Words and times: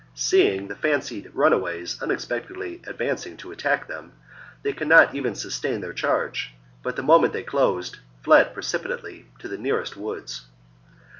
Seeing 0.15 0.67
the 0.67 0.75
fancied 0.75 1.29
runaways 1.35 2.01
unexpectedly 2.01 2.81
advancing 2.87 3.37
to 3.37 3.51
attack 3.51 3.87
them, 3.87 4.13
they 4.63 4.73
could 4.73 4.87
not 4.87 5.13
even 5.13 5.35
sustain 5.35 5.79
their 5.79 5.93
charge, 5.93 6.55
but 6.81 6.95
the 6.95 7.03
moment 7.03 7.33
they 7.33 7.43
closed, 7.43 7.99
fled 8.23 8.55
precipi 8.55 8.87
tately 8.87 9.25
to 9.37 9.47
the 9.47 9.59
nearest 9.59 9.95
woods. 9.95 10.47